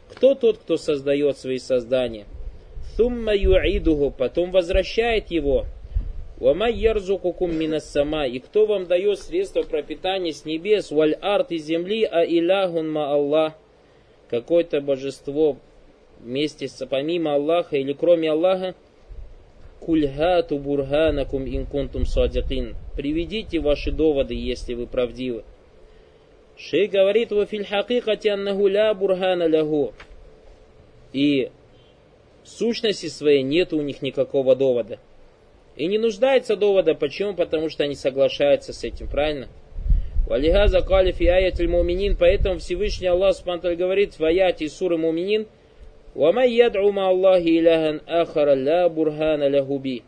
[0.09, 2.25] Кто тот, кто создает свои создания?
[2.97, 3.31] Сумма
[4.11, 5.67] потом возвращает его.
[6.43, 8.25] Вама ярзукукум минас сама.
[8.25, 13.13] И кто вам дает средства пропитания с небес, валь арт из земли, а иляхун ма
[13.13, 13.53] Аллах.
[14.29, 15.55] Какое-то божество
[16.19, 18.75] вместе с помимо Аллаха или кроме Аллаха,
[19.79, 22.75] Кульхату бурханакум инкунтум садикин.
[22.97, 25.45] Приведите ваши доводы, если вы правдивы.
[26.57, 29.93] Шей говорит, во фильхакикати аннаху ля бурхана лягу.
[31.13, 31.51] И
[32.43, 34.99] в сущности своей нет у них никакого довода.
[35.75, 36.93] И не нуждается довода.
[36.93, 37.33] Почему?
[37.33, 39.47] Потому что они соглашаются с этим, правильно?
[40.27, 42.15] Валига закалиф и аятель муминин.
[42.15, 45.47] Поэтому Всевышний Аллах Субтитры говорит в аяте суры муминин.
[46.15, 50.03] Вама яд'у ма Аллахи иляхан ахара ля бурхана ля губи.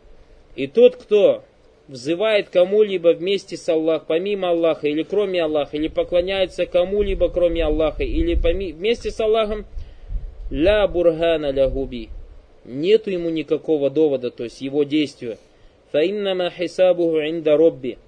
[0.54, 1.42] И тот, кто
[1.88, 8.04] взывает кому-либо вместе с Аллахом, помимо Аллаха или кроме Аллаха, или поклоняется кому-либо кроме Аллаха,
[8.04, 8.72] или поми...
[8.72, 9.66] вместе с Аллахом,
[10.50, 12.08] ля бурхана ля губи.
[12.64, 15.38] Нету ему никакого довода, то есть его действия.
[15.92, 17.98] Фаиннама хисабуху инда робби.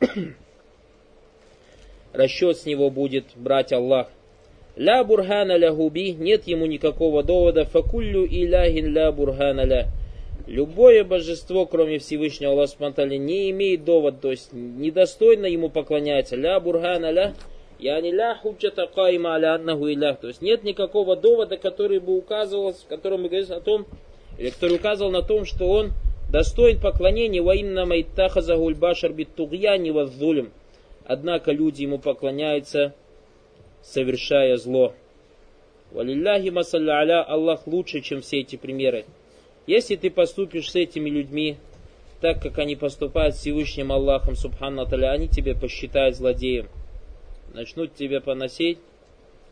[2.12, 4.08] Расчет с него будет брать Аллах.
[4.76, 9.88] Ля бурхана ля губи, нет ему никакого довода, факуллю иляхин ля бурхана ля.
[10.46, 16.36] Любое божество, кроме Всевышнего Аллаха Субтитры, не имеет довод, то есть недостойно ему поклоняется.
[16.36, 17.34] Ля бурхана ля,
[17.78, 20.18] я не ля худжата кайма аля аннаху илях.
[20.20, 23.86] То есть нет никакого довода, который бы указывал, в котором мы говорим о том,
[24.38, 25.92] или который указывал на том, что он
[26.34, 30.50] достоин поклонения во инна майтахаза гульбашар биттугьяни ваззулем.
[31.06, 32.92] Однако люди ему поклоняются
[33.82, 34.94] совершая зло.
[35.92, 39.04] Валилляхи масалля Аллах лучше, чем все эти примеры.
[39.68, 41.56] Если ты поступишь с этими людьми,
[42.20, 46.66] так как они поступают с Всевышним Аллахом, Субхану Таля, они тебя посчитают злодеем.
[47.52, 48.78] Начнут тебя поносить,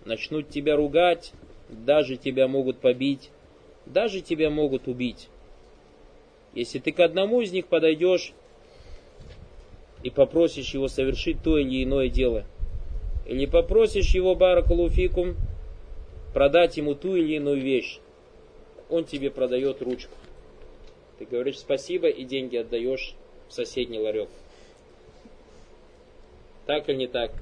[0.04, 1.32] начнут тебя ругать,
[1.68, 3.30] даже тебя могут побить,
[3.86, 5.28] даже тебя могут убить.
[6.54, 8.32] Если ты к одному из них подойдешь
[10.02, 12.44] и попросишь его совершить то или иное дело–
[13.26, 15.36] или попросишь его, баракалуфикум,
[16.34, 18.00] продать ему ту или иную вещь,
[18.90, 20.12] он тебе продает ручку.
[21.18, 23.14] Ты говоришь спасибо и деньги отдаешь
[23.48, 24.28] в соседний ларек.
[26.66, 27.32] Так или не так?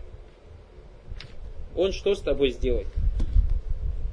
[1.77, 2.88] Он что с тобой сделает?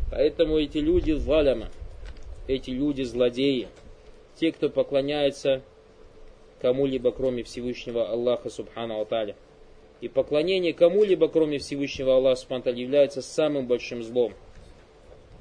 [0.09, 1.69] Поэтому эти люди валяма,
[2.47, 3.67] эти люди злодеи,
[4.39, 5.61] те, кто поклоняется
[6.61, 9.35] кому-либо, кроме Всевышнего Аллаха Субхану Аталя.
[9.99, 14.33] И поклонение кому-либо, кроме Всевышнего Аллаха Субтитры, является самым большим злом.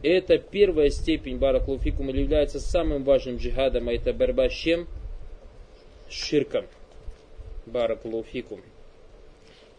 [0.03, 4.87] Это первая степень Бараклуфикум является самым важным джихадом, а это борьба с чем?
[6.09, 6.67] Ширком.
[7.67, 8.61] Бараклуфикум.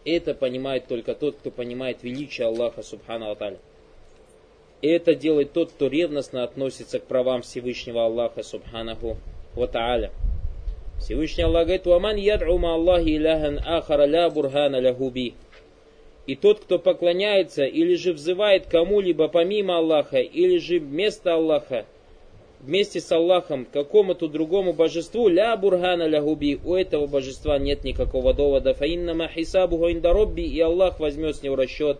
[0.04, 3.58] Это понимает только тот, кто понимает величие Аллаха Субхану Аталя.
[4.80, 9.16] Это делает тот, кто ревностно относится к правам Всевышнего Аллаха Субханаху
[9.54, 10.10] ва та'аля.
[11.00, 15.34] Всевышний Аллах говорит, «Ваман яд'у Аллахи иляхан ахара ля бурхана лягуби».
[16.26, 21.86] И тот, кто поклоняется или же взывает кому-либо помимо Аллаха, или же вместо Аллаха,
[22.60, 28.34] вместе с Аллахом какому-то другому божеству, ля бургана ля губи, у этого божества нет никакого
[28.34, 28.74] довода.
[28.74, 31.98] Фаиннама хисабуху индаробби, и Аллах возьмет с него расчет.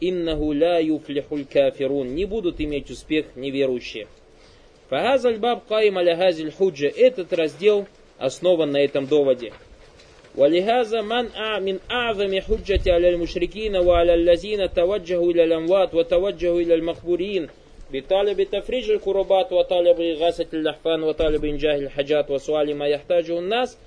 [0.00, 2.14] Иннаху ля юфлихуль кафирун.
[2.14, 4.06] Не будут иметь успех неверующие.
[4.88, 6.16] Фагазаль баб каим аля
[6.56, 6.88] худжа.
[6.88, 7.86] Этот раздел
[8.18, 9.52] основан на этом доводе.
[10.36, 11.26] ولهذا من
[11.62, 17.48] من أعظم حجة على المشركين وعلى الذين توجهوا إلى الأموات وتوجهوا إلى المقبورين
[17.92, 23.78] بطالب تفريج الكربات وطالب إغاثة اللحفان وطالب إنجاه الحاجات وسؤال ما يحتاجه الناس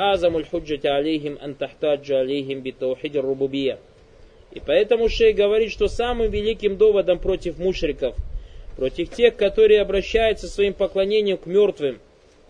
[0.00, 3.78] أعظم الحجة عليهم أن تحتاج عليهم بتوحيد الربوبية.
[4.51, 8.15] И поэтому Шей говорит, что самым великим доводом против мушриков,
[8.75, 11.99] против тех, которые обращаются своим поклонением к мертвым,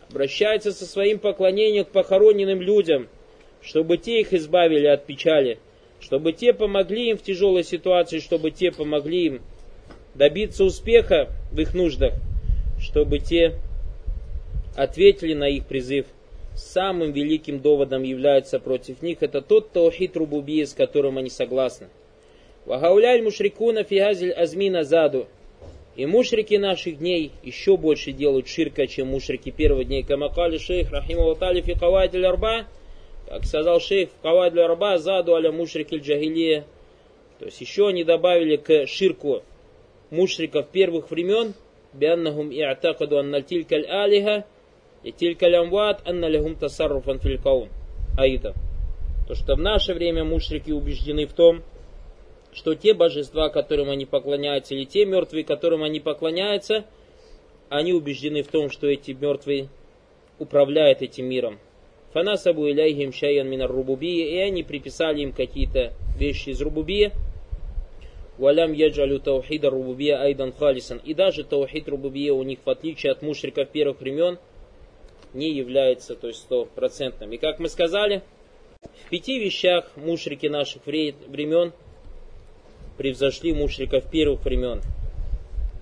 [0.09, 3.07] обращаются со своим поклонением к похороненным людям–
[3.61, 5.59] чтобы те их избавили от печали,
[5.99, 9.41] чтобы те помогли им в тяжелой ситуации, чтобы те помогли им
[10.15, 12.13] добиться успеха в их нуждах,
[12.79, 13.55] чтобы те
[14.75, 16.05] ответили на их призыв.
[16.57, 21.87] Самым великим доводом является против них это тот таухид рубубии, с которым они согласны.
[22.65, 25.27] Вагауляль мушрикуна фигазиль азмина заду.
[25.95, 30.03] И мушрики наших дней еще больше делают ширка, чем мушрики первых дней.
[30.03, 32.65] Камакали шейх рахиму фи кавайдиль арба–
[33.27, 36.65] как сказал шейх в Кавай для раба, заду аля мушрикиль джагилия.
[37.39, 39.43] То есть еще они добавили к ширку
[40.09, 41.53] мушриков первых времен,
[41.93, 44.45] бианнахум и атакаду анна тилькаль алиха,
[45.07, 47.69] и тилькаль амват анна лягум тасарруфан филькаун.
[48.17, 48.53] Аида.
[49.27, 51.63] То, что в наше время мушрики убеждены в том,
[52.53, 56.85] что те божества, которым они поклоняются, или те мертвые, которым они поклоняются,
[57.69, 59.69] они убеждены в том, что эти мертвые
[60.39, 61.59] управляют этим миром.
[62.13, 67.11] Фанасабу иляйхим шаян минар рубубия, и они приписали им какие-то вещи из рубубия.
[68.37, 70.99] Валям яджалю таухида рубубия айдан халисан.
[71.03, 74.37] И даже таухид рубубия у них, в отличие от мушриков первых времен,
[75.33, 77.31] не является то есть стопроцентным.
[77.31, 78.23] И как мы сказали,
[79.05, 81.73] в пяти вещах мушрики наших времен
[82.97, 84.81] превзошли мушриков первых времен.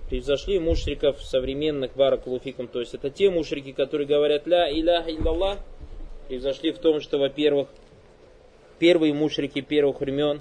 [0.08, 2.68] Превзошли мушриков современных баракулуфиком.
[2.68, 5.58] То есть это те мушрики, которые говорят ля иляха иллаллах,
[6.28, 7.68] превзошли в том, что, во-первых,
[8.78, 10.40] первые мушрики первых времен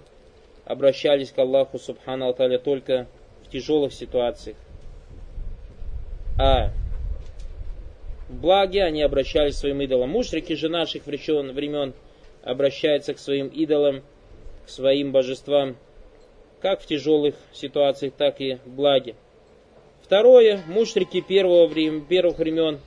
[0.66, 3.08] обращались к Аллаху Субхану Аталя только
[3.44, 4.58] в тяжелых ситуациях.
[6.40, 6.72] А
[8.36, 10.10] благе они обращались к своим идолам.
[10.10, 11.94] Мушрики же наших времен
[12.44, 14.04] обращаются к своим идолам,
[14.66, 15.78] к своим божествам,
[16.62, 19.16] как в тяжелых ситуациях, так и в благе.
[20.02, 22.80] Второе, мушрики первого времени, первых времен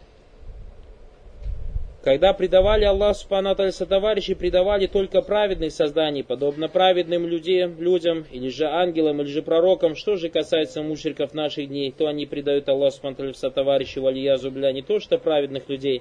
[2.08, 8.64] когда предавали Аллах Субхану товарищи, предавали только праведных созданий, подобно праведным людям, людям, или же
[8.64, 9.94] ангелам, или же пророкам.
[9.94, 14.80] Что же касается мушриков наших дней, то они предают Аллах Субхану товарищи валия зубля не
[14.80, 16.00] то что праведных людей,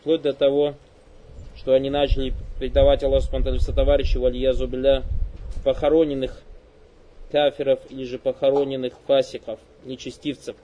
[0.00, 0.74] вплоть до того,
[1.56, 5.02] что они начали предавать Аллах Субхану товарищи валия зубля
[5.64, 6.42] похороненных
[7.30, 10.56] кафиров или же похороненных фасиков, нечестивцев.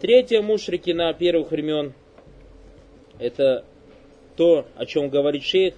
[0.00, 1.92] Третье, мушрики на первых времен–
[3.20, 3.64] это
[4.36, 5.74] то, о чем говорит шейх,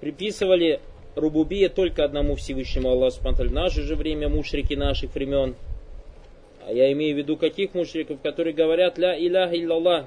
[0.00, 0.80] приписывали
[1.14, 3.48] рубубия только одному Всевышнему Аллаху Субтитры.
[3.48, 5.54] В наше же время мушрики наших времен,
[6.66, 10.06] а я имею в виду каких мушриков, которые говорят ля иляха иллаллах,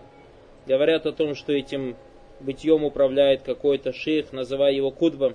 [0.67, 1.95] говорят о том, что этим
[2.39, 5.33] бытием управляет какой-то шейх, называя его кудбом.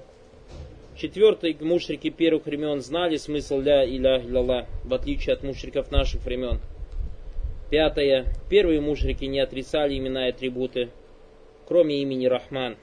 [0.96, 6.60] Четвертый, мушрики первых времен знали смысл ля иля илlallah, в отличие от мушриков наших времен.
[7.70, 10.88] Пятое, первые мушрики не отрицали имена и атрибуты
[11.66, 12.76] кроме имени Рахман.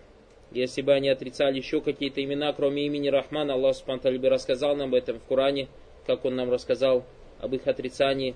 [0.51, 4.89] Если бы они отрицали еще какие-то имена, кроме имени Рахман, Аллах Субтитры бы рассказал нам
[4.89, 5.67] об этом в Коране,
[6.05, 7.03] как Он нам рассказал
[7.39, 8.35] об их отрицании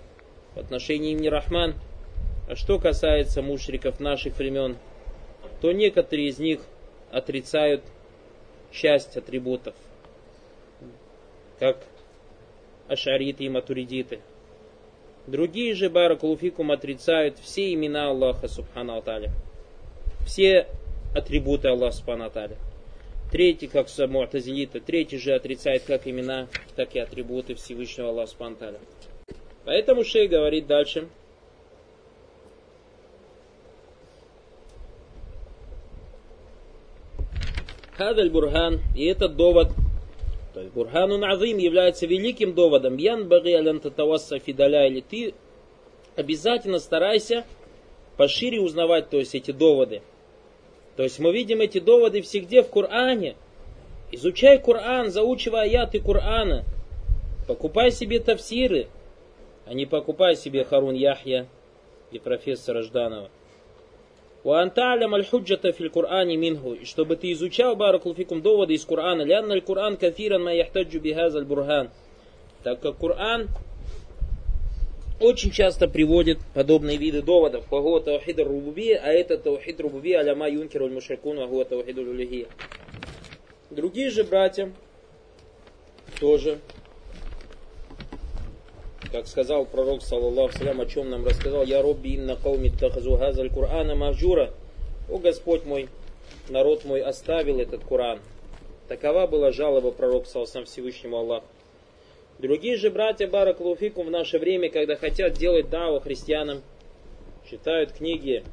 [0.55, 1.75] в отношении имени Рахман.
[2.49, 4.77] А что касается мушриков наших времен,
[5.61, 6.61] то некоторые из них
[7.11, 7.83] отрицают
[8.71, 9.75] часть атрибутов,
[11.59, 11.77] как
[12.87, 14.21] ашариты и матуридиты.
[15.27, 19.31] Другие же баракулуфикум отрицают все имена Аллаха Субхану Аталя
[20.27, 20.67] все
[21.15, 22.29] атрибуты Аллаха Субхану
[23.31, 28.77] Третий, как Му'тазилита, третий же отрицает как имена, так и атрибуты Всевышнего Аллаха Субхану
[29.65, 31.07] Поэтому Шей говорит дальше.
[37.97, 39.69] Хадаль Бурхан, и этот довод,
[40.53, 42.97] то есть Бурхану Назим является великим доводом.
[42.97, 45.33] Ян Баги Алянтатавасса Фидаля, или ты
[46.15, 47.43] обязательно старайся
[48.17, 50.01] пошире узнавать, то есть эти доводы.
[50.97, 53.35] То есть мы видим эти доводы всегде в Коране.
[54.11, 56.65] Изучай Коран, заучивай аяты Корана.
[57.47, 58.87] Покупай себе тафсиры,
[59.65, 61.47] а не покупай себе Харун Яхья
[62.11, 63.29] и профессора Жданова.
[64.43, 66.77] У Анталя аль-худжата Коране Кур'ане.
[66.81, 69.21] И чтобы ты изучал, баракулфикум, доводы из Корана.
[69.21, 71.91] Лянна аль-Кур'ан кафиран ма яхтаджу бихаз Бурхан,
[72.63, 73.49] Так как Коран
[75.19, 77.65] очень часто приводит подобные виды доводов.
[77.65, 82.47] Фагуа таухид рубуби, а это таухид рубуби аляма юнкер аль мушрикун, вагуа таухид улюхия.
[83.69, 84.71] Другие же братья
[86.19, 86.59] тоже,
[89.11, 93.49] как сказал пророк, саллаллаху салям, о чем нам рассказал, «Я робби инна кауми тахазу газаль
[93.49, 94.51] Кур'ана махджура».
[95.09, 95.89] «О Господь мой,
[96.49, 98.19] народ мой оставил этот Кур'ан».
[98.87, 101.45] Такова была жалоба пророка, саллаллаху Всевышнему Аллаху.
[102.39, 106.61] Другие же братья Баракулуфикум в наше время, когда хотят делать даву христианам,
[107.49, 108.43] читают книги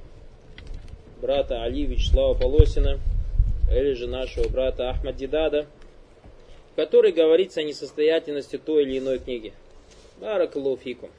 [1.21, 2.99] брата Али Вячеслава Полосина,
[3.71, 5.67] или же нашего брата Ахмад Дидада,
[6.73, 9.53] в которой говорится о несостоятельности той или иной книги.
[10.19, 11.11] Баракулуфикум.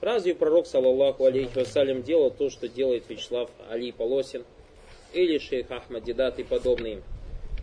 [0.00, 4.44] Разве пророк, саллаллаху алейхи вассалям, делал то, что делает Вячеслав Али Полосин,
[5.12, 7.02] или шейх Ахмад Дидат и подобные им?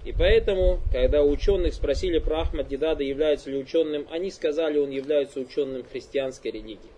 [0.05, 5.39] И поэтому, когда ученых спросили про Ахмад Дидада, является ли ученым, они сказали, он является
[5.39, 6.91] ученым христианской религии,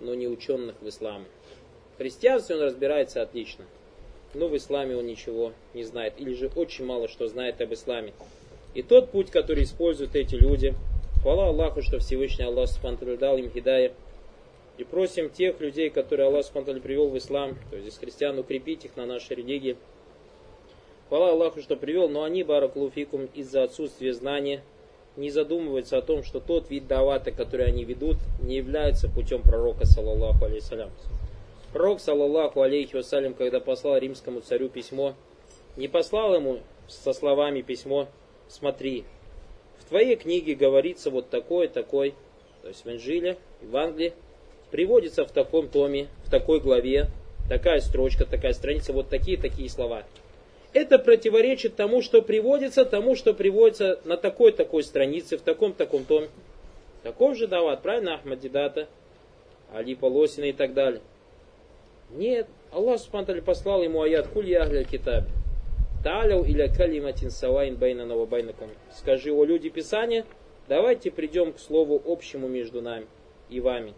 [0.00, 1.24] но не ученых в исламе.
[1.94, 3.64] В христианстве он разбирается отлично,
[4.34, 8.12] но в исламе он ничего не знает, или же очень мало что знает об исламе.
[8.74, 10.74] И тот путь, который используют эти люди,
[11.22, 13.92] хвала Аллаху, что Всевышний Аллах Субтитры дал им хидая,
[14.76, 18.96] и просим тех людей, которые Аллах Субтитры привел в ислам, то есть христиан, укрепить их
[18.96, 19.78] на нашей религии,
[21.14, 24.64] Хвала Аллаху, что привел, но они, баракулуфикум, из-за отсутствия знания,
[25.16, 29.86] не задумываются о том, что тот вид давата, который они ведут, не является путем пророка,
[29.86, 30.90] саллаллаху алейхиссалям.
[31.72, 35.14] Пророк, саллаллаху алейхи вассалям, когда послал римскому царю письмо,
[35.76, 36.58] не послал ему
[36.88, 38.08] со словами письмо
[38.48, 39.04] «Смотри,
[39.78, 42.14] в твоей книге говорится вот такой, такой,
[42.62, 44.14] то есть в Инжиле, в Англии,
[44.72, 47.06] приводится в таком томе, в такой главе,
[47.48, 50.02] такая строчка, такая страница, вот такие-такие слова
[50.74, 56.28] это противоречит тому, что приводится, тому, что приводится на такой-такой странице, в таком-таком томе.
[57.04, 58.88] Таков же дават, правильно, Ахмадидата,
[59.72, 61.00] Али Полосина и так далее.
[62.10, 65.24] Нет, Аллах Субхану послал ему аят «Куль ягля китаб».
[66.02, 68.68] Таляу иля калиматин савайн байна ва байнакум.
[68.94, 70.26] Скажи, о люди Писания,
[70.68, 73.06] давайте придем к слову общему между нами
[73.48, 73.94] и вами.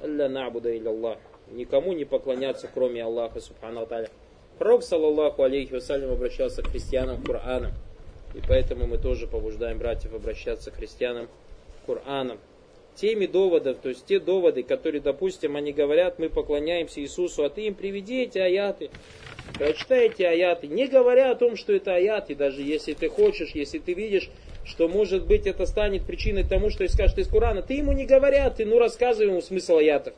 [0.00, 1.18] Алля набуда иля Аллах.
[1.50, 3.88] Никому не поклоняться, кроме Аллаха Субхану.
[4.58, 7.72] Пророк, саллаллаху алейхи вассалям, обращался к христианам Кораном.
[8.34, 11.28] И поэтому мы тоже побуждаем братьев обращаться к христианам
[11.86, 12.38] Кораном.
[12.94, 17.62] Теми доводов, то есть те доводы, которые, допустим, они говорят, мы поклоняемся Иисусу, а ты
[17.62, 18.90] им приведи эти аяты,
[19.58, 23.80] прочитай эти аяты, не говоря о том, что это аяты, даже если ты хочешь, если
[23.80, 24.30] ты видишь,
[24.64, 28.06] что может быть это станет причиной тому, что ты скажешь из Корана, ты ему не
[28.06, 30.14] говоря, ты ну рассказывай ему смысл аятов.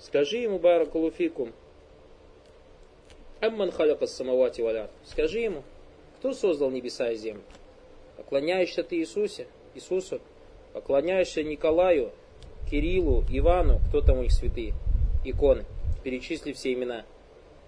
[0.00, 1.52] Скажи ему, Баракулуфикум,
[3.40, 4.90] Амман халяка самавати валя.
[5.04, 5.62] Скажи ему,
[6.18, 7.42] кто создал небеса и землю?
[8.16, 10.20] Поклоняешься ты Иисусе, Иисусу,
[10.72, 12.10] поклоняешься Николаю,
[12.68, 14.74] Кириллу, Ивану, кто там у них святые,
[15.24, 15.64] иконы.
[16.02, 17.04] Перечисли все имена.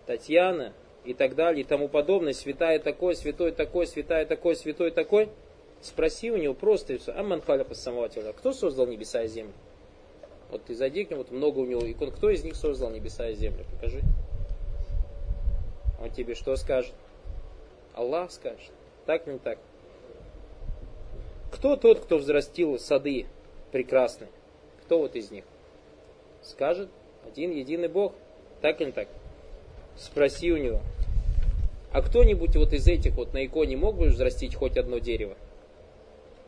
[0.07, 0.73] Татьяна
[1.05, 2.33] и так далее и тому подобное.
[2.33, 5.29] Святая такой, святой такой, святая такой, святой такой.
[5.81, 6.99] Спроси у него просто.
[7.15, 8.33] Амман халяка самавати валя.
[8.33, 9.53] Кто создал небеса и землю?
[10.51, 12.11] Вот ты зайди к нему, вот много у него икон.
[12.11, 13.65] Кто из них создал небеса и землю?
[13.71, 14.01] Покажи.
[16.01, 16.95] Он тебе что скажет?
[17.95, 18.73] Аллах скажет.
[19.07, 19.59] Так не так?
[21.53, 23.27] Кто тот, кто взрастил сады
[23.73, 24.31] прекрасные?
[24.85, 25.45] Кто вот из них?
[26.43, 26.89] Скажет
[27.27, 28.15] один единый Бог.
[28.61, 29.09] Так или так?
[29.97, 30.81] Спроси у него.
[31.93, 35.37] А кто-нибудь вот из этих вот на иконе мог бы взрастить хоть одно дерево?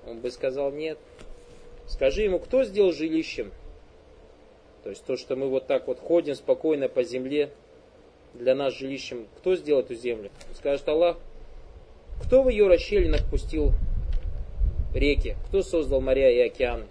[0.06, 0.98] Он бы сказал нет.
[1.86, 3.52] Скажи ему, кто сделал жилищем?
[4.84, 7.50] То есть то, что мы вот так вот ходим спокойно по земле,
[8.34, 10.30] для нас жилищем, кто сделал эту землю?
[10.54, 11.18] Скажет Аллах,
[12.22, 13.72] кто в ее расщелинах пустил
[14.94, 15.36] реки?
[15.48, 16.86] Кто создал моря и океаны?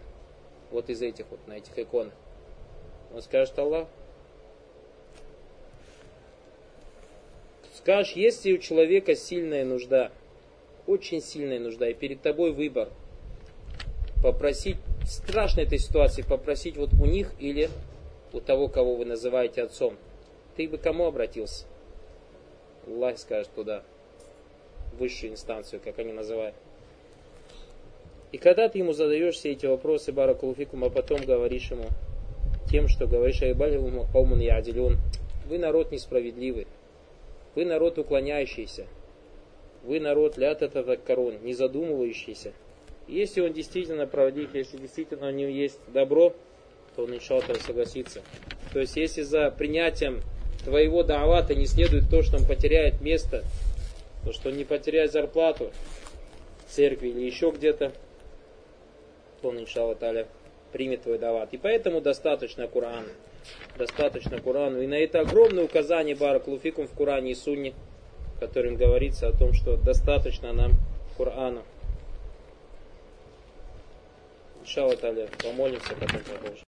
[0.71, 2.13] Вот из этих вот, на этих иконах.
[3.13, 3.87] Он скажет Аллах.
[7.75, 10.11] Скажешь, если у человека сильная нужда,
[10.85, 12.89] очень сильная нужда, и перед тобой выбор,
[14.21, 17.69] попросить, страшной этой ситуации, попросить вот у них или
[18.33, 19.97] у того, кого вы называете отцом–
[20.55, 21.65] ты бы кому обратился?
[22.87, 23.83] Аллах скажет туда,
[24.97, 26.55] высшую инстанцию, как они называют.
[28.31, 31.85] И когда ты ему задаешь все эти вопросы, баракулуфикум, а потом говоришь ему
[32.69, 34.97] тем, что говоришь, айбалихум каумун ядилюн,
[35.47, 36.67] вы народ несправедливый,
[37.55, 38.87] вы народ уклоняющийся,
[39.83, 42.53] вы народ лят этот корон, не задумывающийся.
[43.07, 46.33] Если он действительно правдив, если действительно у него есть добро,
[46.95, 48.21] то он, иншаллах, согласится.
[48.71, 50.21] То есть, если за принятием
[50.63, 53.43] твоего давата не следует то, что он потеряет место,
[54.23, 55.71] то, что он не потеряет зарплату
[56.65, 57.91] в церкви или еще где-то,
[59.41, 60.27] то он, иншаллах, таля,
[60.71, 61.53] примет твой дават.
[61.53, 63.09] И поэтому достаточно Курана.
[63.77, 64.81] Достаточно Курану.
[64.81, 67.73] И на это огромное указание Баракулуфикум в Куране и Сунне,
[68.35, 70.73] в котором говорится о том, что достаточно нам
[71.17, 71.63] Курана.
[74.61, 76.57] Иншаллах, таля, помолимся, потом продолжим.